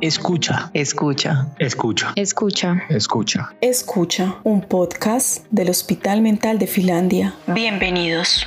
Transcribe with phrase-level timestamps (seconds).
[0.00, 0.70] Escucha.
[0.72, 1.48] Escucha.
[1.58, 2.14] Escucha.
[2.16, 2.82] Escucha.
[2.88, 3.54] Escucha.
[3.60, 7.34] Escucha, un podcast del Hospital Mental de Finlandia.
[7.48, 8.46] Bienvenidos.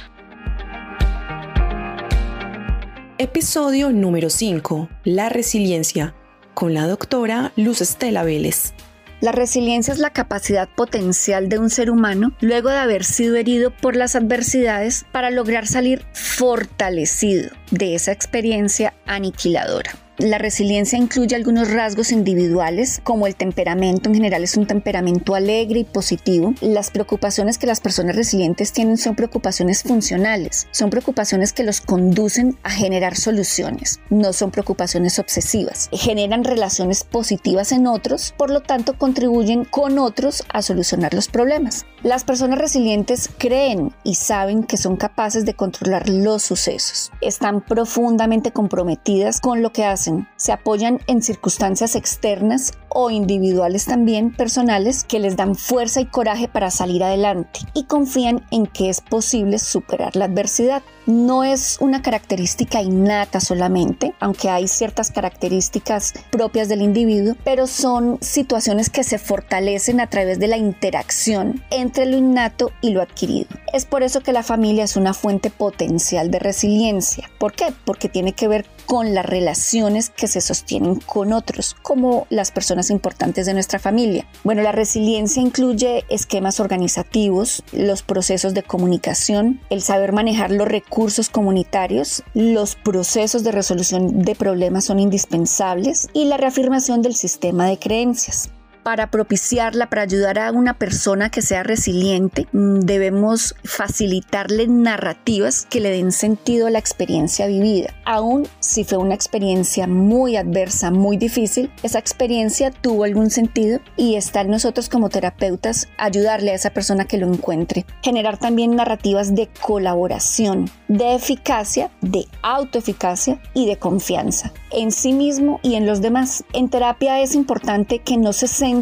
[3.20, 4.90] Episodio número 5.
[5.04, 6.16] La resiliencia.
[6.56, 8.74] Con la doctora Luz Estela Vélez.
[9.22, 13.70] La resiliencia es la capacidad potencial de un ser humano luego de haber sido herido
[13.70, 20.03] por las adversidades para lograr salir fortalecido de esa experiencia aniquiladora.
[20.20, 25.80] La resiliencia incluye algunos rasgos individuales, como el temperamento en general es un temperamento alegre
[25.80, 26.54] y positivo.
[26.62, 32.60] Las preocupaciones que las personas resilientes tienen son preocupaciones funcionales, son preocupaciones que los conducen
[32.62, 35.90] a generar soluciones, no son preocupaciones obsesivas.
[35.92, 41.88] Generan relaciones positivas en otros, por lo tanto contribuyen con otros a solucionar los problemas.
[42.04, 47.12] Las personas resilientes creen y saben que son capaces de controlar los sucesos.
[47.22, 50.26] Están profundamente comprometidas con lo que hacen assim.
[50.44, 56.50] Se apoyan en circunstancias externas o individuales también personales que les dan fuerza y coraje
[56.50, 60.84] para salir adelante y confían en que es posible superar la adversidad.
[61.06, 68.18] No es una característica innata solamente, aunque hay ciertas características propias del individuo, pero son
[68.22, 73.50] situaciones que se fortalecen a través de la interacción entre lo innato y lo adquirido.
[73.74, 77.30] Es por eso que la familia es una fuente potencial de resiliencia.
[77.38, 77.74] ¿Por qué?
[77.86, 82.90] Porque tiene que ver con las relaciones que se sostienen con otros, como las personas
[82.90, 84.26] importantes de nuestra familia.
[84.44, 91.30] Bueno, la resiliencia incluye esquemas organizativos, los procesos de comunicación, el saber manejar los recursos
[91.30, 97.78] comunitarios, los procesos de resolución de problemas son indispensables y la reafirmación del sistema de
[97.78, 98.50] creencias
[98.84, 105.80] para propiciarla, para ayudar a una persona que sea resiliente, mm, debemos facilitarle narrativas que
[105.80, 107.94] le den sentido a la experiencia vivida.
[108.06, 114.16] Aún si fue una experiencia muy adversa, muy difícil, esa experiencia tuvo algún sentido y
[114.16, 117.86] está en nosotros como terapeutas ayudarle a esa persona que lo encuentre.
[118.02, 125.60] Generar también narrativas de colaboración, de eficacia, de autoeficacia y de confianza en sí mismo
[125.62, 126.44] y en los demás.
[126.52, 128.73] En terapia es importante que no se centre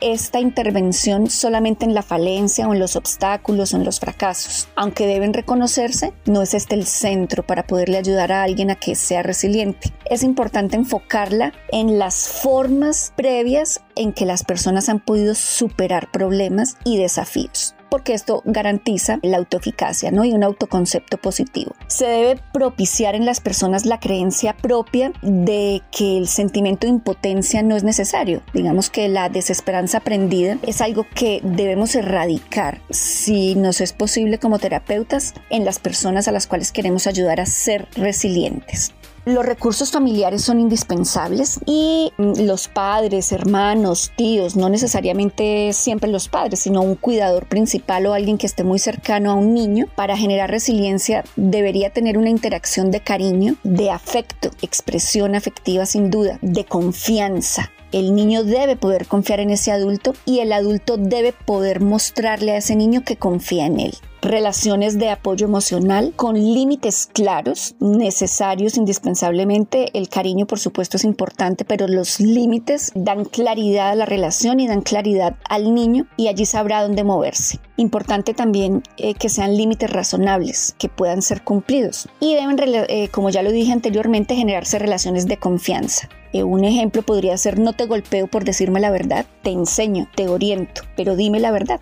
[0.00, 4.68] esta intervención solamente en la falencia o en los obstáculos o en los fracasos.
[4.76, 8.94] Aunque deben reconocerse, no es este el centro para poderle ayudar a alguien a que
[8.94, 9.92] sea resiliente.
[10.04, 16.76] Es importante enfocarla en las formas previas en que las personas han podido superar problemas
[16.84, 20.24] y desafíos porque esto garantiza la autoeficacia ¿no?
[20.24, 21.76] y un autoconcepto positivo.
[21.88, 27.62] Se debe propiciar en las personas la creencia propia de que el sentimiento de impotencia
[27.62, 28.40] no es necesario.
[28.54, 34.58] Digamos que la desesperanza aprendida es algo que debemos erradicar si nos es posible como
[34.58, 38.94] terapeutas en las personas a las cuales queremos ayudar a ser resilientes.
[39.24, 46.28] Los recursos familiares son indispensables y mm, los padres, hermanos, tíos, no necesariamente siempre los
[46.28, 50.16] padres, sino un cuidador principal o alguien que esté muy cercano a un niño, para
[50.16, 56.64] generar resiliencia debería tener una interacción de cariño, de afecto, expresión afectiva sin duda, de
[56.64, 57.70] confianza.
[57.92, 62.56] El niño debe poder confiar en ese adulto y el adulto debe poder mostrarle a
[62.56, 69.90] ese niño que confía en él relaciones de apoyo emocional con límites claros, necesarios indispensablemente.
[69.98, 74.68] El cariño, por supuesto, es importante, pero los límites dan claridad a la relación y
[74.68, 77.58] dan claridad al niño y allí sabrá dónde moverse.
[77.76, 82.08] Importante también eh, que sean límites razonables, que puedan ser cumplidos.
[82.20, 86.08] Y deben, eh, como ya lo dije anteriormente, generarse relaciones de confianza.
[86.32, 90.28] Eh, un ejemplo podría ser no te golpeo por decirme la verdad, te enseño, te
[90.28, 91.80] oriento, pero dime la verdad.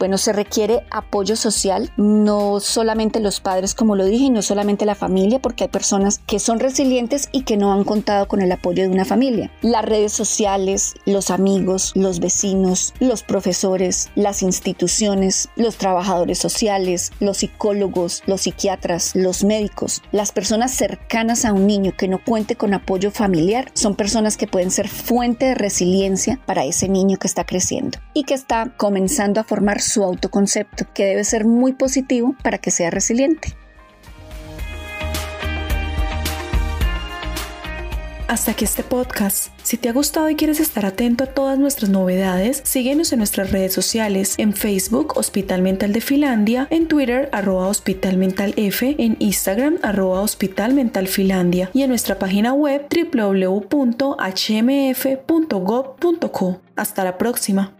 [0.00, 4.86] Bueno, se requiere apoyo social, no solamente los padres, como lo dije, y no solamente
[4.86, 8.50] la familia, porque hay personas que son resilientes y que no han contado con el
[8.50, 9.50] apoyo de una familia.
[9.60, 17.36] Las redes sociales, los amigos, los vecinos, los profesores, las instituciones, los trabajadores sociales, los
[17.36, 22.72] psicólogos, los psiquiatras, los médicos, las personas cercanas a un niño que no cuente con
[22.72, 27.44] apoyo familiar, son personas que pueden ser fuente de resiliencia para ese niño que está
[27.44, 32.58] creciendo y que está comenzando a formar su autoconcepto, que debe ser muy positivo para
[32.58, 33.54] que sea resiliente.
[38.30, 39.48] Hasta aquí este podcast.
[39.64, 43.50] Si te ha gustado y quieres estar atento a todas nuestras novedades, síguenos en nuestras
[43.50, 49.16] redes sociales, en Facebook Hospital Mental de Finlandia, en Twitter arroba Hospital Mental F, en
[49.18, 53.80] Instagram arroba Hospital Mental Finlandia y en nuestra página web www.hmf.gov.co.
[56.76, 57.79] Hasta la próxima.